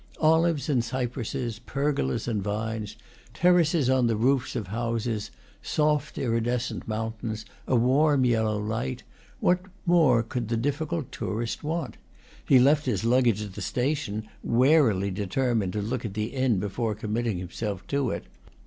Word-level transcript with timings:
Olives 0.19 0.67
and 0.67 0.83
cypresses, 0.83 1.59
pergolas 1.59 2.27
and 2.27 2.41
vines, 2.43 2.95
terraces 3.35 3.87
on 3.87 4.07
the 4.07 4.15
roofs 4.15 4.55
of 4.55 4.65
houses, 4.69 5.29
soft, 5.61 6.17
iridescent 6.17 6.87
moun 6.87 7.13
tains, 7.23 7.45
a 7.67 7.75
warm 7.75 8.25
yellow 8.25 8.57
light, 8.57 9.03
what 9.41 9.61
more 9.85 10.23
could 10.23 10.47
the 10.47 10.57
dif 10.57 10.79
ficult 10.79 11.11
tourist 11.11 11.63
want? 11.63 11.97
He 12.43 12.57
left 12.57 12.87
his 12.87 13.03
luggage 13.05 13.43
at 13.43 13.53
the 13.53 13.61
station, 13.61 14.27
warily 14.41 15.11
determined 15.11 15.73
to 15.73 15.83
look 15.83 16.03
at 16.03 16.15
the 16.15 16.33
inn 16.33 16.57
before 16.57 16.95
committing 16.95 17.37
himself 17.37 17.85
to 17.89 18.09
it. 18.09 18.23